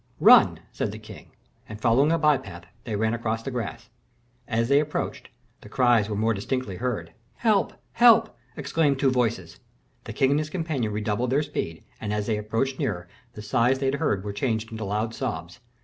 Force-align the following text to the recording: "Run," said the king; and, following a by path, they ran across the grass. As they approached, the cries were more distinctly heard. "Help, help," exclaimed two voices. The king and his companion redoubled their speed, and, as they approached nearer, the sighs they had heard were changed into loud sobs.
"Run," 0.19 0.61
said 0.71 0.91
the 0.91 0.97
king; 0.97 1.29
and, 1.69 1.79
following 1.79 2.11
a 2.11 2.17
by 2.17 2.35
path, 2.39 2.65
they 2.85 2.95
ran 2.95 3.13
across 3.13 3.43
the 3.43 3.51
grass. 3.51 3.87
As 4.47 4.67
they 4.67 4.79
approached, 4.79 5.29
the 5.61 5.69
cries 5.69 6.09
were 6.09 6.15
more 6.15 6.33
distinctly 6.33 6.77
heard. 6.77 7.13
"Help, 7.35 7.73
help," 7.91 8.35
exclaimed 8.57 8.97
two 8.97 9.11
voices. 9.11 9.59
The 10.05 10.13
king 10.13 10.31
and 10.31 10.39
his 10.39 10.49
companion 10.49 10.91
redoubled 10.91 11.29
their 11.29 11.43
speed, 11.43 11.83
and, 11.99 12.11
as 12.11 12.25
they 12.25 12.39
approached 12.39 12.79
nearer, 12.79 13.07
the 13.33 13.43
sighs 13.43 13.77
they 13.77 13.85
had 13.85 13.93
heard 14.01 14.23
were 14.23 14.33
changed 14.33 14.71
into 14.71 14.85
loud 14.85 15.13
sobs. 15.13 15.59